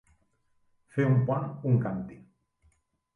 [0.95, 2.17] Fer un pont, un càntir.